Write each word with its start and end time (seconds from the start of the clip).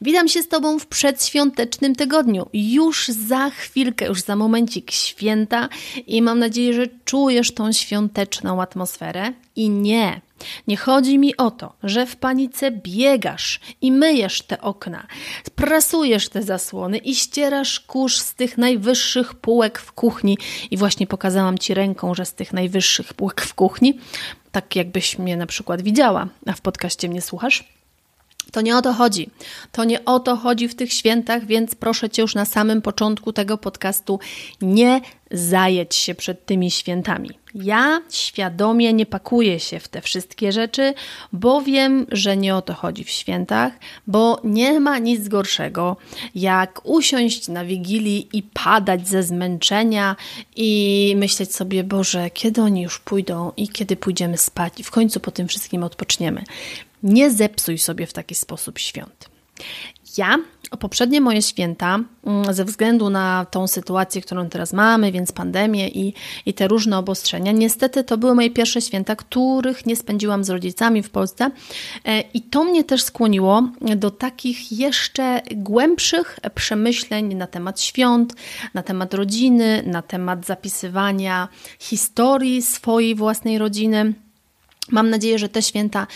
Witam 0.00 0.28
się 0.28 0.42
z 0.42 0.48
Tobą 0.48 0.78
w 0.78 0.86
przedświątecznym 0.86 1.94
tygodniu. 1.94 2.46
Już 2.52 3.08
za 3.08 3.50
chwilkę, 3.50 4.06
już 4.06 4.22
za 4.22 4.36
momencik 4.36 4.90
święta 4.90 5.68
i 6.06 6.22
mam 6.22 6.38
nadzieję, 6.38 6.74
że 6.74 6.86
czujesz 7.04 7.54
tą 7.54 7.72
świąteczną 7.72 8.62
atmosferę. 8.62 9.32
I 9.56 9.70
nie, 9.70 10.20
nie 10.66 10.76
chodzi 10.76 11.18
mi 11.18 11.36
o 11.36 11.50
to, 11.50 11.72
że 11.82 12.06
w 12.06 12.16
panice 12.16 12.70
biegasz 12.70 13.60
i 13.80 13.92
myjesz 13.92 14.42
te 14.42 14.60
okna, 14.60 15.06
prasujesz 15.54 16.28
te 16.28 16.42
zasłony 16.42 16.98
i 16.98 17.14
ścierasz 17.14 17.80
kurz 17.80 18.18
z 18.18 18.34
tych 18.34 18.58
najwyższych 18.58 19.34
półek 19.34 19.78
w 19.78 19.92
kuchni. 19.92 20.38
I 20.70 20.76
właśnie 20.76 21.06
pokazałam 21.06 21.58
Ci 21.58 21.74
ręką, 21.74 22.14
że 22.14 22.24
z 22.24 22.34
tych 22.34 22.52
najwyższych 22.52 23.14
półek 23.14 23.40
w 23.40 23.54
kuchni, 23.54 23.98
tak 24.52 24.76
jakbyś 24.76 25.18
mnie 25.18 25.36
na 25.36 25.46
przykład 25.46 25.82
widziała, 25.82 26.28
a 26.46 26.52
w 26.52 26.60
podcaście 26.60 27.08
mnie 27.08 27.22
słuchasz. 27.22 27.79
To 28.52 28.60
nie 28.60 28.76
o 28.76 28.82
to 28.82 28.92
chodzi. 28.92 29.30
To 29.72 29.84
nie 29.84 30.04
o 30.04 30.20
to 30.20 30.36
chodzi 30.36 30.68
w 30.68 30.74
tych 30.74 30.92
świętach, 30.92 31.46
więc 31.46 31.74
proszę 31.74 32.10
Cię 32.10 32.22
już 32.22 32.34
na 32.34 32.44
samym 32.44 32.82
początku 32.82 33.32
tego 33.32 33.58
podcastu 33.58 34.18
nie 34.62 35.00
zajedź 35.30 35.94
się 35.94 36.14
przed 36.14 36.46
tymi 36.46 36.70
świętami. 36.70 37.30
Ja 37.54 38.00
świadomie 38.10 38.92
nie 38.92 39.06
pakuję 39.06 39.60
się 39.60 39.80
w 39.80 39.88
te 39.88 40.00
wszystkie 40.00 40.52
rzeczy, 40.52 40.94
bo 41.32 41.62
wiem, 41.62 42.06
że 42.12 42.36
nie 42.36 42.56
o 42.56 42.62
to 42.62 42.74
chodzi 42.74 43.04
w 43.04 43.10
świętach, 43.10 43.72
bo 44.06 44.40
nie 44.44 44.80
ma 44.80 44.98
nic 44.98 45.28
gorszego, 45.28 45.96
jak 46.34 46.80
usiąść 46.84 47.48
na 47.48 47.64
wigilii 47.64 48.28
i 48.32 48.42
padać 48.42 49.08
ze 49.08 49.22
zmęczenia 49.22 50.16
i 50.56 51.14
myśleć 51.16 51.54
sobie, 51.54 51.84
Boże, 51.84 52.30
kiedy 52.30 52.62
oni 52.62 52.82
już 52.82 52.98
pójdą 52.98 53.52
i 53.56 53.68
kiedy 53.68 53.96
pójdziemy 53.96 54.38
spać 54.38 54.80
i 54.80 54.82
w 54.82 54.90
końcu 54.90 55.20
po 55.20 55.30
tym 55.30 55.48
wszystkim 55.48 55.84
odpoczniemy. 55.84 56.44
Nie 57.02 57.30
zepsuj 57.30 57.78
sobie 57.78 58.06
w 58.06 58.12
taki 58.12 58.34
sposób 58.34 58.78
świąt. 58.78 59.30
Ja 60.18 60.38
poprzednie 60.78 61.20
moje 61.20 61.42
święta, 61.42 61.98
mm, 62.26 62.54
ze 62.54 62.64
względu 62.64 63.10
na 63.10 63.46
tą 63.50 63.66
sytuację, 63.66 64.22
którą 64.22 64.48
teraz 64.48 64.72
mamy, 64.72 65.12
więc 65.12 65.32
pandemię 65.32 65.88
i, 65.88 66.14
i 66.46 66.54
te 66.54 66.68
różne 66.68 66.98
obostrzenia, 66.98 67.52
niestety 67.52 68.04
to 68.04 68.18
były 68.18 68.34
moje 68.34 68.50
pierwsze 68.50 68.80
święta, 68.80 69.16
których 69.16 69.86
nie 69.86 69.96
spędziłam 69.96 70.44
z 70.44 70.50
rodzicami 70.50 71.02
w 71.02 71.10
Polsce. 71.10 71.50
E, 72.04 72.20
I 72.20 72.42
to 72.42 72.64
mnie 72.64 72.84
też 72.84 73.02
skłoniło 73.02 73.68
do 73.96 74.10
takich 74.10 74.72
jeszcze 74.72 75.42
głębszych 75.50 76.38
przemyśleń 76.54 77.34
na 77.34 77.46
temat 77.46 77.80
świąt, 77.80 78.34
na 78.74 78.82
temat 78.82 79.14
rodziny, 79.14 79.82
na 79.86 80.02
temat 80.02 80.46
zapisywania 80.46 81.48
historii 81.78 82.62
swojej 82.62 83.14
własnej 83.14 83.58
rodziny. 83.58 84.14
Mam 84.90 85.10
nadzieję, 85.10 85.38
że 85.38 85.48
te 85.48 85.62
święta 85.62 86.06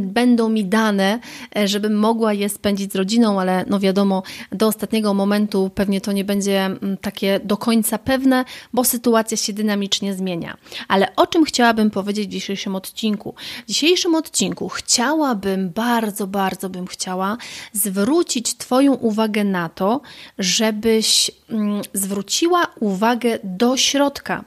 będą 0.00 0.48
mi 0.48 0.64
dane, 0.64 1.18
e, 1.56 1.68
żebym 1.68 1.98
mogła 1.98 2.32
je 2.32 2.48
spędzić 2.48 2.92
z 2.92 2.96
rodziną, 2.96 3.40
ale 3.40 3.64
no 3.68 3.80
wiadomo, 3.80 4.22
do 4.52 4.66
ostatniego 4.66 5.14
momentu 5.14 5.70
pewnie 5.74 6.00
to 6.00 6.12
nie 6.12 6.24
będzie 6.24 6.64
mm, 6.64 6.96
takie 6.96 7.40
do 7.44 7.56
końca 7.56 7.98
pewne, 7.98 8.44
bo 8.72 8.84
sytuacja 8.84 9.36
się 9.36 9.52
dynamicznie 9.52 10.14
zmienia. 10.14 10.56
Ale 10.88 11.16
o 11.16 11.26
czym 11.26 11.44
chciałabym 11.44 11.90
powiedzieć 11.90 12.28
w 12.28 12.32
dzisiejszym 12.32 12.76
odcinku? 12.76 13.34
W 13.64 13.68
dzisiejszym 13.68 14.14
odcinku 14.14 14.68
chciałabym, 14.68 15.70
bardzo, 15.70 16.26
bardzo 16.26 16.68
bym 16.68 16.86
chciała 16.86 17.36
zwrócić 17.72 18.54
Twoją 18.54 18.94
uwagę 18.94 19.44
na 19.44 19.68
to, 19.68 20.00
żebyś 20.38 21.30
mm, 21.50 21.82
zwróciła 21.92 22.66
uwagę 22.80 23.38
do 23.44 23.76
środka. 23.76 24.44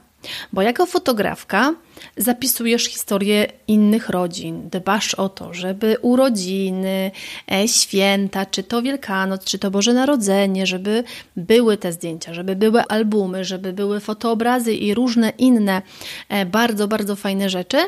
Bo 0.52 0.62
jako 0.62 0.86
fotografka 0.86 1.74
zapisujesz 2.16 2.84
historię 2.84 3.46
innych 3.68 4.08
rodzin, 4.08 4.68
dbasz 4.70 5.14
o 5.14 5.28
to, 5.28 5.54
żeby 5.54 5.96
urodziny, 6.02 7.10
e, 7.52 7.68
święta, 7.68 8.46
czy 8.46 8.62
to 8.62 8.82
Wielkanoc, 8.82 9.44
czy 9.44 9.58
to 9.58 9.70
Boże 9.70 9.92
Narodzenie, 9.92 10.66
żeby 10.66 11.04
były 11.36 11.76
te 11.76 11.92
zdjęcia, 11.92 12.34
żeby 12.34 12.56
były 12.56 12.82
albumy, 12.82 13.44
żeby 13.44 13.72
były 13.72 14.00
fotoobrazy 14.00 14.74
i 14.74 14.94
różne 14.94 15.32
inne 15.38 15.82
e, 16.28 16.46
bardzo, 16.46 16.88
bardzo 16.88 17.16
fajne 17.16 17.50
rzeczy, 17.50 17.78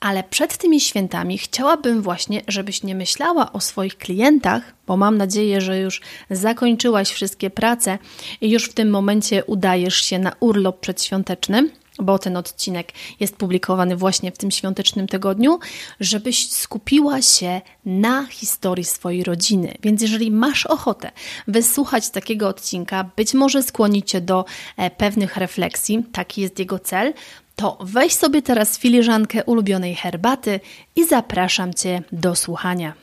ale 0.00 0.24
przed 0.24 0.56
tymi 0.56 0.80
świętami 0.80 1.38
chciałabym 1.38 2.02
właśnie, 2.02 2.42
żebyś 2.48 2.82
nie 2.82 2.94
myślała 2.94 3.52
o 3.52 3.60
swoich 3.60 3.98
klientach, 3.98 4.74
bo 4.86 4.96
mam 4.96 5.16
nadzieję, 5.16 5.60
że 5.60 5.80
już 5.80 6.00
zakończyłaś 6.30 7.10
wszystkie 7.10 7.50
prace 7.50 7.98
i 8.40 8.50
już 8.50 8.64
w 8.64 8.74
tym 8.74 8.90
momencie 8.90 9.44
udajesz 9.44 9.96
się 9.96 10.18
na 10.18 10.32
urlop 10.40 10.80
przedświąteczny 10.80 11.70
bo 11.98 12.18
ten 12.18 12.36
odcinek 12.36 12.92
jest 13.20 13.36
publikowany 13.36 13.96
właśnie 13.96 14.32
w 14.32 14.38
tym 14.38 14.50
świątecznym 14.50 15.06
tygodniu, 15.06 15.58
żebyś 16.00 16.50
skupiła 16.50 17.22
się 17.22 17.60
na 17.84 18.26
historii 18.26 18.84
swojej 18.84 19.24
rodziny. 19.24 19.74
Więc 19.82 20.02
jeżeli 20.02 20.30
masz 20.30 20.66
ochotę 20.66 21.10
wysłuchać 21.48 22.10
takiego 22.10 22.48
odcinka, 22.48 23.10
być 23.16 23.34
może 23.34 23.62
skłonić 23.62 24.10
cię 24.10 24.20
do 24.20 24.44
e, 24.76 24.90
pewnych 24.90 25.36
refleksji, 25.36 26.04
taki 26.12 26.40
jest 26.40 26.58
jego 26.58 26.78
cel, 26.78 27.14
to 27.56 27.78
weź 27.80 28.12
sobie 28.12 28.42
teraz 28.42 28.78
filiżankę 28.78 29.44
ulubionej 29.44 29.94
herbaty 29.94 30.60
i 30.96 31.06
zapraszam 31.06 31.74
cię 31.74 32.02
do 32.12 32.36
słuchania. 32.36 32.94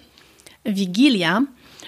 Wigilia 0.65 1.41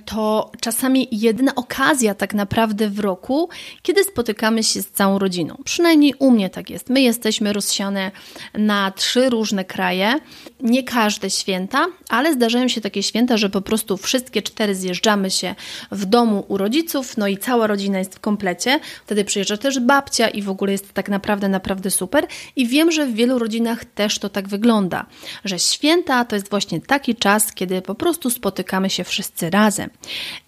to 0.06 0.52
czasami 0.62 1.08
jedyna 1.12 1.56
okazja 1.56 2.16
tak 2.16 2.34
naprawdę 2.34 2.90
w 2.90 3.00
roku, 3.00 3.50
kiedy 3.82 4.04
spotykamy 4.04 4.64
się 4.64 4.82
z 4.82 4.92
całą 4.92 5.20
rodziną. 5.20 5.58
Przynajmniej 5.66 6.14
u 6.20 6.32
mnie 6.32 6.50
tak 6.50 6.70
jest. 6.70 6.90
My 6.90 7.02
jesteśmy 7.02 7.54
rozsiane 7.54 8.12
na 8.54 8.92
trzy 8.92 9.30
różne 9.30 9.66
kraje. 9.66 10.20
Nie 10.62 10.84
każde 10.84 11.30
święta, 11.30 11.86
ale 12.10 12.34
zdarzają 12.34 12.68
się 12.68 12.82
takie 12.82 13.04
święta, 13.04 13.38
że 13.38 13.50
po 13.50 13.62
prostu 13.62 13.98
wszystkie 13.98 14.42
cztery 14.42 14.76
zjeżdżamy 14.76 15.32
się 15.32 15.56
w 15.92 16.06
domu 16.06 16.46
u 16.48 16.58
rodziców, 16.58 17.18
no 17.18 17.28
i 17.28 17.38
cała 17.38 17.68
rodzina 17.68 18.00
jest 18.00 18.16
w 18.16 18.20
komplecie. 18.20 18.80
Wtedy 19.06 19.26
przyjeżdża 19.26 19.58
też 19.58 19.80
babcia 19.80 20.28
i 20.28 20.42
w 20.42 20.50
ogóle 20.50 20.72
jest 20.72 20.94
tak 20.94 21.10
naprawdę, 21.10 21.50
naprawdę 21.50 21.92
super. 21.92 22.28
I 22.56 22.68
wiem, 22.68 22.92
że 22.92 23.06
w 23.06 23.14
wielu 23.14 23.40
rodzinach 23.40 23.86
też 23.86 24.20
to 24.20 24.30
tak 24.30 24.48
wygląda, 24.48 25.06
że 25.46 25.60
święta 25.60 26.26
to 26.26 26.36
jest 26.36 26.50
właśnie 26.50 26.82
taki 26.82 27.16
czas, 27.16 27.54
kiedy 27.54 27.82
po 27.82 27.96
prostu 27.96 28.30
spotykamy 28.30 28.90
się 28.90 29.04
wszyscy 29.04 29.50
razem. 29.50 29.83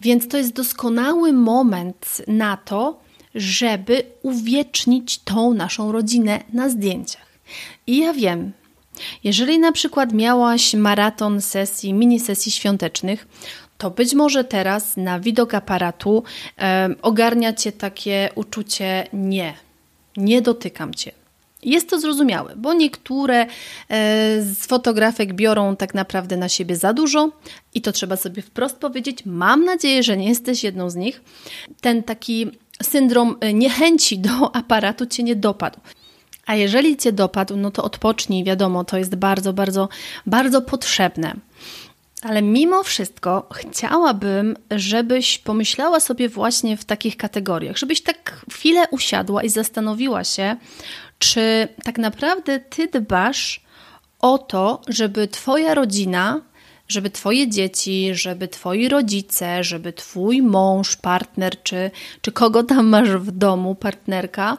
Więc 0.01 0.27
to 0.27 0.37
jest 0.37 0.53
doskonały 0.53 1.33
moment 1.33 2.21
na 2.27 2.57
to, 2.57 2.99
żeby 3.35 4.03
uwiecznić 4.21 5.17
tą 5.17 5.53
naszą 5.53 5.91
rodzinę 5.91 6.39
na 6.53 6.69
zdjęciach. 6.69 7.25
I 7.87 7.97
ja 7.97 8.13
wiem, 8.13 8.51
jeżeli 9.23 9.59
na 9.59 9.71
przykład 9.71 10.13
miałaś 10.13 10.73
maraton 10.73 11.41
sesji, 11.41 11.93
mini 11.93 12.19
sesji 12.19 12.51
świątecznych, 12.51 13.27
to 13.77 13.91
być 13.91 14.13
może 14.13 14.43
teraz 14.43 14.97
na 14.97 15.19
widok 15.19 15.53
aparatu 15.53 16.23
e, 16.59 16.89
ogarnia 17.01 17.53
cię 17.53 17.71
takie 17.71 18.29
uczucie 18.35 19.07
nie, 19.13 19.53
nie 20.17 20.41
dotykam 20.41 20.93
cię. 20.93 21.11
Jest 21.65 21.89
to 21.89 21.99
zrozumiałe, 21.99 22.53
bo 22.55 22.73
niektóre 22.73 23.41
e, 23.41 23.47
z 24.41 24.65
fotografek 24.67 25.33
biorą 25.33 25.75
tak 25.75 25.93
naprawdę 25.93 26.37
na 26.37 26.49
siebie 26.49 26.75
za 26.75 26.93
dużo 26.93 27.31
i 27.73 27.81
to 27.81 27.91
trzeba 27.91 28.15
sobie 28.15 28.41
wprost 28.41 28.77
powiedzieć. 28.77 29.25
Mam 29.25 29.65
nadzieję, 29.65 30.03
że 30.03 30.17
nie 30.17 30.29
jesteś 30.29 30.63
jedną 30.63 30.89
z 30.89 30.95
nich. 30.95 31.21
Ten 31.81 32.03
taki 32.03 32.47
syndrom 32.83 33.37
e, 33.39 33.53
niechęci 33.53 34.19
do 34.19 34.55
aparatu 34.61 35.05
cię 35.05 35.23
nie 35.23 35.35
dopadł. 35.35 35.79
A 36.45 36.55
jeżeli 36.55 36.97
cię 36.97 37.11
dopadł, 37.11 37.57
no 37.57 37.71
to 37.71 37.83
odpocznij, 37.83 38.43
wiadomo, 38.43 38.83
to 38.83 38.97
jest 38.97 39.15
bardzo, 39.15 39.53
bardzo, 39.53 39.89
bardzo 40.25 40.61
potrzebne. 40.61 41.35
Ale 42.27 42.41
mimo 42.41 42.83
wszystko 42.83 43.47
chciałabym, 43.53 44.57
żebyś 44.71 45.37
pomyślała 45.37 45.99
sobie 45.99 46.29
właśnie 46.29 46.77
w 46.77 46.85
takich 46.85 47.17
kategoriach, 47.17 47.77
żebyś 47.77 48.01
tak 48.01 48.45
chwilę 48.51 48.87
usiadła 48.91 49.43
i 49.43 49.49
zastanowiła 49.49 50.23
się, 50.23 50.55
czy 51.19 51.67
tak 51.83 51.97
naprawdę 51.97 52.59
ty 52.59 52.87
dbasz 52.87 53.61
o 54.19 54.37
to, 54.37 54.81
żeby 54.87 55.27
Twoja 55.27 55.73
rodzina, 55.73 56.41
żeby 56.87 57.09
Twoje 57.09 57.49
dzieci, 57.49 58.15
żeby 58.15 58.47
Twoi 58.47 58.89
rodzice, 58.89 59.63
żeby 59.63 59.93
Twój 59.93 60.41
mąż, 60.41 60.95
partner, 60.95 61.63
czy, 61.63 61.91
czy 62.21 62.31
kogo 62.31 62.63
tam 62.63 62.87
masz 62.87 63.09
w 63.09 63.31
domu, 63.31 63.75
partnerka, 63.75 64.57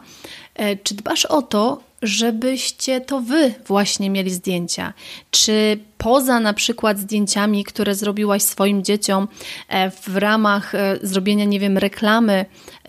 e, 0.55 0.77
czy 0.77 0.95
dbasz 0.95 1.27
o 1.27 1.43
to, 1.43 1.86
żebyście 2.07 3.01
to 3.01 3.21
wy 3.21 3.55
właśnie 3.67 4.11
mieli 4.11 4.31
zdjęcia? 4.31 4.93
Czy 5.31 5.79
poza 5.99 6.41
na 6.41 6.53
przykład 6.53 6.99
zdjęciami, 6.99 7.65
które 7.65 7.95
zrobiłaś 7.95 8.43
swoim 8.43 8.85
dzieciom 8.85 9.29
e, 9.69 9.91
w 9.91 10.17
ramach 10.17 10.75
e, 10.75 10.99
zrobienia, 11.03 11.45
nie 11.45 11.61
wiem, 11.61 11.79
reklamy 11.79 12.45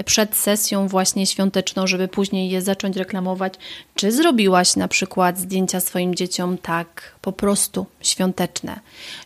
przed 0.06 0.36
sesją 0.36 0.88
właśnie 0.88 1.28
świąteczną, 1.28 1.88
żeby 1.88 2.08
później 2.08 2.50
je 2.50 2.62
zacząć 2.62 2.98
reklamować, 2.98 3.54
czy 3.96 4.12
zrobiłaś 4.12 4.75
na 4.75 4.88
przykład 4.88 5.40
zdjęcia 5.40 5.80
swoim 5.80 6.16
dzieciom 6.16 6.58
tak 6.58 7.16
po 7.22 7.31
prostu 7.31 7.86
świąteczne? 8.02 8.80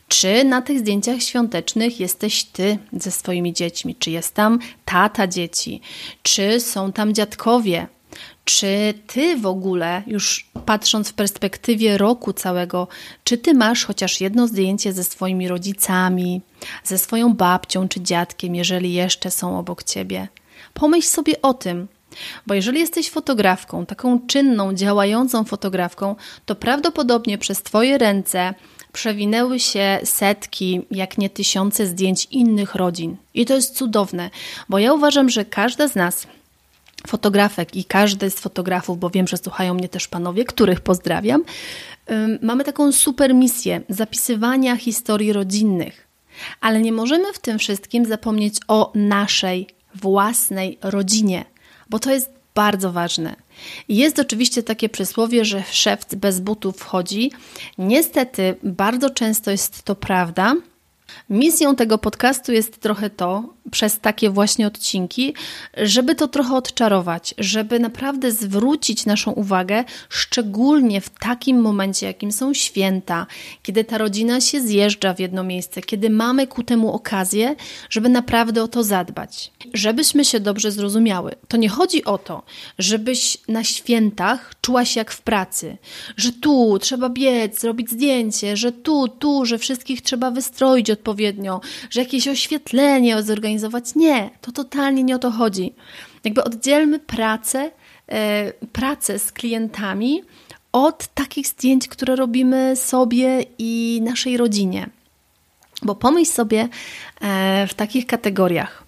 Czy 0.07 0.43
na 0.43 0.61
tych 0.61 0.79
zdjęciach 0.79 1.21
świątecznych 1.21 1.99
jesteś 1.99 2.43
ty 2.43 2.77
ze 2.93 3.11
swoimi 3.11 3.53
dziećmi? 3.53 3.95
Czy 3.95 4.11
jest 4.11 4.33
tam 4.33 4.59
tata 4.85 5.27
dzieci? 5.27 5.81
Czy 6.23 6.59
są 6.59 6.91
tam 6.91 7.13
dziadkowie? 7.13 7.87
Czy 8.45 8.93
ty 9.07 9.37
w 9.37 9.45
ogóle, 9.45 10.03
już 10.07 10.49
patrząc 10.65 11.09
w 11.09 11.13
perspektywie 11.13 11.97
roku 11.97 12.33
całego, 12.33 12.87
czy 13.23 13.37
ty 13.37 13.53
masz 13.53 13.85
chociaż 13.85 14.21
jedno 14.21 14.47
zdjęcie 14.47 14.93
ze 14.93 15.03
swoimi 15.03 15.47
rodzicami, 15.47 16.41
ze 16.83 16.97
swoją 16.97 17.33
babcią 17.33 17.87
czy 17.87 18.01
dziadkiem, 18.01 18.55
jeżeli 18.55 18.93
jeszcze 18.93 19.31
są 19.31 19.59
obok 19.59 19.83
ciebie? 19.83 20.27
Pomyśl 20.73 21.07
sobie 21.07 21.41
o 21.41 21.53
tym, 21.53 21.87
bo 22.47 22.53
jeżeli 22.53 22.79
jesteś 22.79 23.09
fotografką, 23.09 23.85
taką 23.85 24.27
czynną, 24.27 24.73
działającą 24.73 25.43
fotografką, 25.43 26.15
to 26.45 26.55
prawdopodobnie 26.55 27.37
przez 27.37 27.63
Twoje 27.63 27.97
ręce 27.97 28.53
przewinęły 28.93 29.59
się 29.59 29.99
setki, 30.03 30.81
jak 30.91 31.17
nie 31.17 31.29
tysiące 31.29 31.87
zdjęć 31.87 32.27
innych 32.31 32.75
rodzin. 32.75 33.17
I 33.33 33.45
to 33.45 33.55
jest 33.55 33.75
cudowne, 33.75 34.29
bo 34.69 34.79
ja 34.79 34.93
uważam, 34.93 35.29
że 35.29 35.45
każda 35.45 35.87
z 35.87 35.95
nas 35.95 36.27
fotografek 37.07 37.75
i 37.75 37.85
każdy 37.85 38.29
z 38.29 38.39
fotografów, 38.39 38.99
bo 38.99 39.09
wiem, 39.09 39.27
że 39.27 39.37
słuchają 39.37 39.73
mnie 39.73 39.89
też 39.89 40.07
panowie, 40.07 40.45
których 40.45 40.81
pozdrawiam, 40.81 41.43
mamy 42.41 42.63
taką 42.63 42.91
super 42.91 43.35
misję 43.35 43.81
zapisywania 43.89 44.75
historii 44.75 45.33
rodzinnych. 45.33 46.07
Ale 46.61 46.81
nie 46.81 46.91
możemy 46.91 47.33
w 47.33 47.39
tym 47.39 47.59
wszystkim 47.59 48.05
zapomnieć 48.05 48.55
o 48.67 48.91
naszej 48.95 49.67
własnej 49.95 50.77
rodzinie, 50.81 51.45
bo 51.89 51.99
to 51.99 52.11
jest 52.11 52.29
bardzo 52.55 52.91
ważne. 52.91 53.35
Jest 53.89 54.19
oczywiście 54.19 54.63
takie 54.63 54.89
przysłowie, 54.89 55.45
że 55.45 55.63
szewc 55.71 56.15
bez 56.15 56.39
butów 56.39 56.77
wchodzi. 56.77 57.31
Niestety, 57.77 58.55
bardzo 58.63 59.09
często 59.09 59.51
jest 59.51 59.83
to 59.83 59.95
prawda, 59.95 60.55
Misją 61.29 61.75
tego 61.75 61.97
podcastu 61.97 62.51
jest 62.51 62.79
trochę 62.79 63.09
to, 63.09 63.53
przez 63.71 63.99
takie 63.99 64.29
właśnie 64.29 64.67
odcinki, 64.67 65.33
żeby 65.77 66.15
to 66.15 66.27
trochę 66.27 66.55
odczarować, 66.55 67.35
żeby 67.37 67.79
naprawdę 67.79 68.31
zwrócić 68.31 69.05
naszą 69.05 69.31
uwagę, 69.31 69.83
szczególnie 70.09 71.01
w 71.01 71.09
takim 71.09 71.61
momencie, 71.61 72.05
jakim 72.07 72.31
są 72.31 72.53
święta, 72.53 73.27
kiedy 73.63 73.83
ta 73.83 73.97
rodzina 73.97 74.41
się 74.41 74.61
zjeżdża 74.61 75.13
w 75.13 75.19
jedno 75.19 75.43
miejsce, 75.43 75.81
kiedy 75.81 76.09
mamy 76.09 76.47
ku 76.47 76.63
temu 76.63 76.93
okazję, 76.93 77.55
żeby 77.89 78.09
naprawdę 78.09 78.63
o 78.63 78.67
to 78.67 78.83
zadbać. 78.83 79.51
Żebyśmy 79.73 80.25
się 80.25 80.39
dobrze 80.39 80.71
zrozumiały. 80.71 81.35
To 81.47 81.57
nie 81.57 81.69
chodzi 81.69 82.05
o 82.05 82.17
to, 82.17 82.43
żebyś 82.79 83.37
na 83.47 83.63
świętach 83.63 84.53
czuła 84.61 84.85
się 84.85 84.99
jak 84.99 85.11
w 85.11 85.21
pracy, 85.21 85.77
że 86.17 86.31
tu 86.31 86.79
trzeba 86.79 87.09
biec, 87.09 87.59
zrobić 87.59 87.89
zdjęcie, 87.89 88.57
że 88.57 88.71
tu, 88.71 89.07
tu, 89.07 89.45
że 89.45 89.57
wszystkich 89.57 90.01
trzeba 90.01 90.31
wystroić 90.31 90.89
odpowiednio, 91.01 91.61
że 91.89 91.99
jakieś 91.99 92.27
oświetlenie 92.27 93.23
zorganizować. 93.23 93.95
Nie, 93.95 94.29
to 94.41 94.51
totalnie 94.51 95.03
nie 95.03 95.15
o 95.15 95.19
to 95.19 95.31
chodzi. 95.31 95.73
Jakby 96.23 96.43
oddzielmy 96.43 96.99
pracę, 96.99 97.71
e, 98.07 98.53
pracę 98.71 99.19
z 99.19 99.31
klientami 99.31 100.23
od 100.71 101.07
takich 101.07 101.47
zdjęć, 101.47 101.87
które 101.87 102.15
robimy 102.15 102.75
sobie 102.75 103.45
i 103.57 104.01
naszej 104.03 104.37
rodzinie. 104.37 104.89
Bo 105.81 105.95
pomyśl 105.95 106.31
sobie 106.31 106.67
e, 107.21 107.67
w 107.67 107.73
takich 107.73 108.05
kategoriach, 108.07 108.83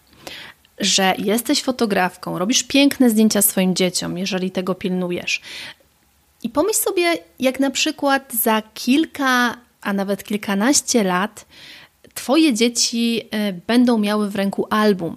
że 0.78 1.16
jesteś 1.18 1.64
fotografką, 1.64 2.40
robisz 2.40 2.64
piękne 2.64 3.10
zdjęcia 3.10 3.42
swoim 3.42 3.76
dzieciom, 3.76 4.18
jeżeli 4.18 4.52
tego 4.52 4.76
pilnujesz. 4.76 5.42
I 6.44 6.50
pomyśl 6.50 6.80
sobie, 6.80 7.18
jak 7.40 7.60
na 7.60 7.72
przykład 7.72 8.34
za 8.34 8.62
kilka, 8.74 9.58
a 9.82 9.94
nawet 9.94 10.24
kilkanaście 10.24 11.04
lat 11.04 11.46
Twoje 12.24 12.54
dzieci 12.54 13.22
e, 13.32 13.54
będą 13.54 13.98
miały 13.98 14.30
w 14.30 14.36
ręku 14.36 14.68
album. 14.70 15.16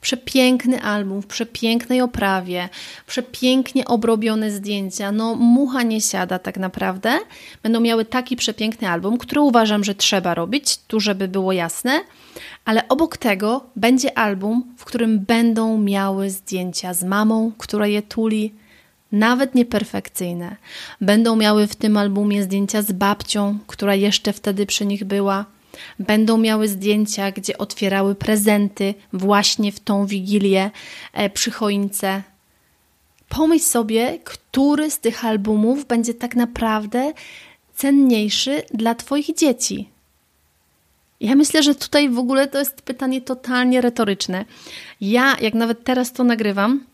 Przepiękny 0.00 0.82
album 0.82 1.22
w 1.22 1.26
przepięknej 1.26 2.00
oprawie, 2.00 2.68
przepięknie 3.06 3.84
obrobione 3.84 4.50
zdjęcia. 4.50 5.12
No, 5.12 5.34
mucha 5.34 5.82
nie 5.82 6.00
siada 6.00 6.38
tak 6.38 6.58
naprawdę. 6.58 7.18
Będą 7.62 7.80
miały 7.80 8.04
taki 8.04 8.36
przepiękny 8.36 8.88
album, 8.88 9.18
który 9.18 9.40
uważam, 9.40 9.84
że 9.84 9.94
trzeba 9.94 10.34
robić, 10.34 10.78
tu 10.78 11.00
żeby 11.00 11.28
było 11.28 11.52
jasne, 11.52 12.00
ale 12.64 12.88
obok 12.88 13.16
tego 13.16 13.66
będzie 13.76 14.18
album, 14.18 14.74
w 14.76 14.84
którym 14.84 15.18
będą 15.18 15.78
miały 15.78 16.30
zdjęcia 16.30 16.94
z 16.94 17.04
mamą, 17.04 17.52
która 17.58 17.86
je 17.86 18.02
tuli, 18.02 18.54
nawet 19.12 19.54
nieperfekcyjne. 19.54 20.56
Będą 21.00 21.36
miały 21.36 21.66
w 21.66 21.76
tym 21.76 21.96
albumie 21.96 22.42
zdjęcia 22.42 22.82
z 22.82 22.92
babcią, 22.92 23.58
która 23.66 23.94
jeszcze 23.94 24.32
wtedy 24.32 24.66
przy 24.66 24.86
nich 24.86 25.04
była 25.04 25.44
Będą 25.98 26.38
miały 26.38 26.68
zdjęcia, 26.68 27.32
gdzie 27.32 27.58
otwierały 27.58 28.14
prezenty 28.14 28.94
właśnie 29.12 29.72
w 29.72 29.80
tą 29.80 30.06
wigilię 30.06 30.70
e, 31.12 31.30
przy 31.30 31.50
choince. 31.50 32.22
Pomyśl 33.28 33.64
sobie, 33.64 34.18
który 34.24 34.90
z 34.90 34.98
tych 34.98 35.24
albumów 35.24 35.86
będzie 35.86 36.14
tak 36.14 36.36
naprawdę 36.36 37.12
cenniejszy 37.74 38.62
dla 38.74 38.94
Twoich 38.94 39.34
dzieci. 39.34 39.88
Ja 41.20 41.34
myślę, 41.34 41.62
że 41.62 41.74
tutaj 41.74 42.08
w 42.08 42.18
ogóle 42.18 42.48
to 42.48 42.58
jest 42.58 42.82
pytanie 42.82 43.20
totalnie 43.20 43.80
retoryczne. 43.80 44.44
Ja, 45.00 45.36
jak 45.40 45.54
nawet 45.54 45.84
teraz 45.84 46.12
to 46.12 46.24
nagrywam, 46.24 46.84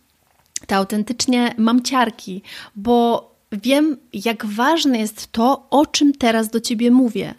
to 0.66 0.76
autentycznie 0.76 1.54
mam 1.58 1.82
ciarki, 1.82 2.42
bo 2.76 3.30
wiem, 3.52 3.96
jak 4.12 4.46
ważne 4.46 4.98
jest 4.98 5.32
to, 5.32 5.66
o 5.70 5.86
czym 5.86 6.12
teraz 6.12 6.48
do 6.48 6.60
ciebie 6.60 6.90
mówię 6.90 7.34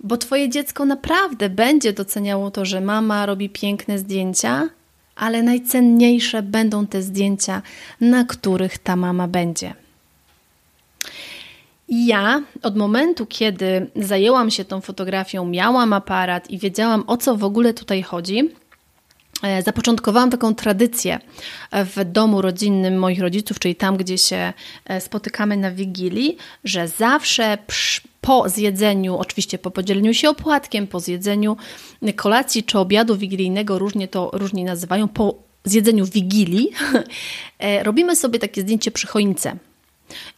bo 0.00 0.16
Twoje 0.16 0.48
dziecko 0.48 0.84
naprawdę 0.84 1.50
będzie 1.50 1.92
doceniało 1.92 2.50
to, 2.50 2.64
że 2.64 2.80
mama 2.80 3.26
robi 3.26 3.48
piękne 3.50 3.98
zdjęcia, 3.98 4.68
ale 5.16 5.42
najcenniejsze 5.42 6.42
będą 6.42 6.86
te 6.86 7.02
zdjęcia, 7.02 7.62
na 8.00 8.24
których 8.24 8.78
ta 8.78 8.96
mama 8.96 9.28
będzie. 9.28 9.74
Ja 11.88 12.42
od 12.62 12.76
momentu, 12.76 13.26
kiedy 13.26 13.86
zajęłam 13.96 14.50
się 14.50 14.64
tą 14.64 14.80
fotografią, 14.80 15.44
miałam 15.44 15.92
aparat 15.92 16.50
i 16.50 16.58
wiedziałam 16.58 17.04
o 17.06 17.16
co 17.16 17.36
w 17.36 17.44
ogóle 17.44 17.74
tutaj 17.74 18.02
chodzi, 18.02 18.50
zapoczątkowałam 19.64 20.30
taką 20.30 20.54
tradycję 20.54 21.18
w 21.72 22.04
domu 22.04 22.42
rodzinnym 22.42 22.98
moich 22.98 23.20
rodziców, 23.20 23.58
czyli 23.58 23.74
tam, 23.74 23.96
gdzie 23.96 24.18
się 24.18 24.52
e, 24.84 25.00
spotykamy 25.00 25.56
na 25.56 25.70
Wigilii, 25.70 26.36
że 26.64 26.88
zawsze 26.88 27.58
po 28.20 28.48
zjedzeniu, 28.48 29.16
oczywiście 29.16 29.58
po 29.58 29.70
podzieleniu 29.70 30.14
się 30.14 30.30
opłatkiem, 30.30 30.86
po 30.86 31.00
zjedzeniu 31.00 31.56
kolacji 32.16 32.62
czy 32.62 32.78
obiadu 32.78 33.16
wigilijnego, 33.16 33.78
różnie 33.78 34.08
to 34.08 34.30
różnie 34.32 34.64
nazywają, 34.64 35.08
po 35.08 35.34
zjedzeniu 35.64 36.06
wigilii, 36.06 36.70
e, 37.58 37.82
robimy 37.82 38.16
sobie 38.16 38.38
takie 38.38 38.62
zdjęcie 38.62 38.90
przy 38.90 39.06
choince. 39.06 39.56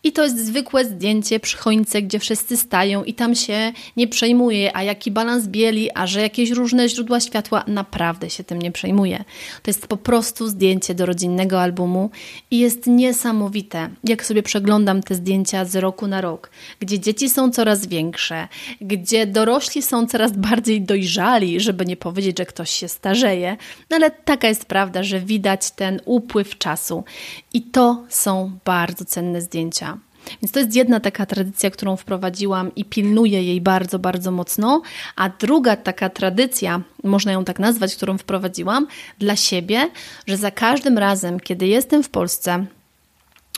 I 0.04 0.12
to 0.12 0.25
jest 0.25 0.46
zwykłe 0.46 0.85
zdjęcie 0.85 1.40
przy 1.40 1.56
choince, 1.56 2.02
gdzie 2.02 2.18
wszyscy 2.18 2.56
stają 2.56 3.04
i 3.04 3.14
tam 3.14 3.35
się 3.35 3.73
nie 3.96 4.08
przejmuje, 4.08 4.76
a 4.76 4.82
jaki 4.82 5.11
balans 5.11 5.46
bieli, 5.46 5.90
a 5.94 6.06
że 6.06 6.20
jakieś 6.20 6.50
różne 6.50 6.88
źródła 6.88 7.20
światła, 7.20 7.64
naprawdę 7.66 8.30
się 8.30 8.44
tym 8.44 8.62
nie 8.62 8.73
przejmuje. 8.73 9.25
To 9.62 9.70
jest 9.70 9.87
po 9.87 9.96
prostu 9.96 10.49
zdjęcie 10.49 10.94
do 10.94 11.06
rodzinnego 11.06 11.62
albumu 11.62 12.11
i 12.50 12.58
jest 12.58 12.87
niesamowite, 12.87 13.88
jak 14.04 14.25
sobie 14.25 14.42
przeglądam 14.42 15.02
te 15.02 15.14
zdjęcia 15.14 15.64
z 15.64 15.76
roku 15.76 16.06
na 16.06 16.20
rok, 16.20 16.50
gdzie 16.80 16.99
dzieci 16.99 17.30
są 17.30 17.50
coraz 17.50 17.87
większe, 17.87 18.49
gdzie 18.80 19.26
dorośli 19.26 19.82
są 19.82 20.06
coraz 20.06 20.32
bardziej 20.32 20.82
dojrzali, 20.82 21.61
żeby 21.61 21.87
nie 21.87 21.96
powiedzieć, 21.96 22.38
że 22.38 22.46
ktoś 22.46 22.70
się 22.70 22.88
starzeje, 22.88 23.56
no 23.90 23.96
ale 23.96 24.11
taka 24.11 24.49
jest 24.49 24.64
prawda, 24.64 25.02
że 25.02 25.20
widać 25.20 25.70
ten 25.70 26.00
upływ 26.04 26.58
czasu 26.58 27.04
i 27.52 27.62
to 27.62 28.04
są 28.08 28.58
bardzo 28.64 29.04
cenne 29.04 29.40
zdjęcia 29.40 29.55
zdjęcia. 29.56 29.98
Więc 30.42 30.52
to 30.52 30.60
jest 30.60 30.75
jedna 30.75 31.00
taka 31.00 31.26
tradycja, 31.26 31.70
którą 31.70 31.96
wprowadziłam 31.96 32.75
i 32.75 32.84
pilnuję 32.84 33.42
jej 33.42 33.60
bardzo, 33.60 33.98
bardzo 33.98 34.30
mocno. 34.30 34.82
A 35.16 35.28
druga 35.28 35.76
taka 35.76 36.10
tradycja, 36.10 36.80
można 37.04 37.32
ją 37.32 37.44
tak 37.44 37.58
nazwać, 37.58 37.96
którą 37.96 38.18
wprowadziłam 38.18 38.86
dla 39.18 39.36
siebie, 39.36 39.90
że 40.26 40.36
za 40.36 40.50
każdym 40.50 40.98
razem, 40.98 41.40
kiedy 41.40 41.66
jestem 41.66 42.02
w 42.02 42.08
Polsce, 42.08 42.66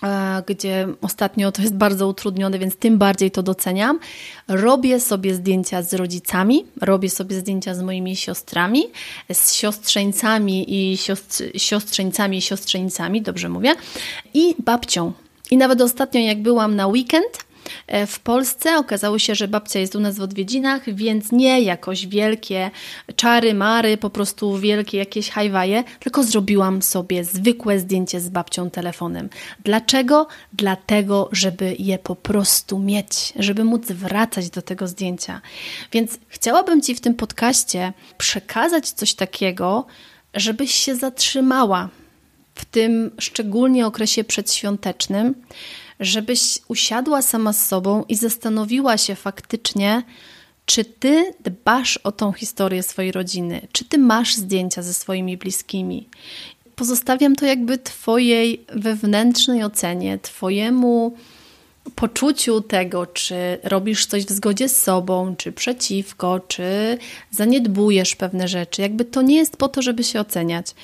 E, 0.03 0.43
gdzie 0.47 0.89
ostatnio 1.03 1.53
to 1.53 1.63
jest 1.63 1.75
bardzo 1.75 2.09
utrudnione, 2.09 2.59
więc 2.59 2.77
tym 2.77 2.99
bardziej 2.99 3.31
to 3.31 3.43
doceniam. 3.43 3.99
Robię 4.49 5.01
sobie 5.01 5.35
zdjęcia 5.35 5.83
z 5.83 5.95
rodzicami, 5.95 6.67
robię 6.81 7.11
sobie 7.11 7.37
zdjęcia 7.37 7.75
z 7.75 7.83
moimi 7.83 8.17
siostrami, 8.17 8.83
z 9.33 9.53
siostrzeńcami 9.53 10.93
i 10.93 10.97
siostr 10.97 11.45
siostrzeńcami 11.57 12.39
i 12.39 12.43
siostrzeńcami, 12.43 13.23
dobrze 13.23 13.49
mówię, 13.49 13.75
i 14.35 14.55
babcią. 14.59 15.13
I 15.51 15.57
nawet 15.57 15.81
ostatnio, 15.81 16.21
jak 16.21 16.43
byłam 16.43 16.77
na 16.77 16.87
weekend, 16.87 17.49
E, 17.87 18.07
w 18.07 18.21
Polsce. 18.21 18.77
Okazało 18.79 19.19
się, 19.19 19.35
że 19.35 19.49
babcia 19.49 19.81
jest 19.81 19.95
u 19.97 20.01
nas 20.01 20.19
w 20.19 20.23
odwiedzinach, 20.23 20.95
więc 20.95 21.33
nie 21.33 21.61
jakoś 21.61 22.07
wielkie 22.07 22.71
czary, 23.17 23.55
mary, 23.55 23.97
po 23.97 24.11
prostu 24.11 24.59
wielkie 24.59 24.99
jakieś 24.99 25.31
hajwaje, 25.31 25.85
tylko 26.01 26.25
zrobiłam 26.25 26.83
sobie 26.83 27.25
zwykłe 27.25 27.79
zdjęcie 27.79 28.21
z 28.21 28.29
babcią 28.29 28.71
telefonem. 28.71 29.29
Dlaczego? 29.65 30.27
Dlatego, 30.53 31.29
żeby 31.33 31.77
je 31.79 31.99
po 31.99 32.17
prostu 32.17 32.79
mieć, 32.79 33.33
żeby 33.37 33.65
móc 33.65 33.87
wracać 33.87 34.51
do 34.51 34.63
tego 34.63 34.89
zdjęcia. 34.89 35.41
Więc 35.93 36.19
chciałabym 36.29 36.83
Ci 36.83 36.95
w 36.95 37.01
tym 37.01 37.15
podcaście 37.15 37.93
przekazać 38.19 38.91
coś 38.91 39.15
takiego, 39.15 39.87
żebyś 40.35 40.75
się 40.75 40.95
zatrzymała 40.95 41.89
w 42.59 42.65
tym 42.65 43.11
szczególnie 43.19 43.87
okresie 43.87 44.25
przedświątecznym, 44.25 45.35
żebyś 46.01 46.59
usiadła 46.69 47.23
sama 47.23 47.53
z 47.53 47.67
sobą 47.67 48.05
i 48.09 48.15
zastanowiła 48.17 48.99
się 48.99 49.15
faktycznie, 49.15 50.03
czy 50.67 50.85
ty 50.85 51.35
dbasz 51.41 51.97
o 51.97 52.13
tą 52.13 52.33
historię 52.33 52.83
swojej 52.83 53.13
rodziny, 53.13 53.69
czy 53.73 53.85
ty 53.85 53.99
masz 53.99 54.35
zdjęcia 54.35 54.83
ze 54.83 54.95
swoimi 54.95 55.37
bliskimi. 55.37 56.09
Pozostawiam 56.77 57.37
to 57.37 57.47
jakby 57.47 57.79
Twojej 57.79 58.65
wewnętrznej 58.75 59.65
ocenie, 59.65 60.19
Twojemu 60.19 61.17
poczuciu 61.95 62.61
tego, 62.61 63.07
czy 63.07 63.59
robisz 63.63 64.07
coś 64.07 64.25
w 64.25 64.31
zgodzie 64.31 64.69
z 64.69 64.83
sobą, 64.83 65.37
czy 65.37 65.53
przeciwko, 65.53 66.41
czy 66.41 66.99
zaniedbujesz 67.31 68.17
pewne 68.17 68.49
rzeczy. 68.49 68.83
Jakby 68.83 69.05
to 69.05 69.23
nie 69.23 69.37
jest 69.37 69.57
po 69.57 69.69
to, 69.69 69.83
żeby 69.83 70.05
się 70.05 70.21
oceniać 70.21 70.75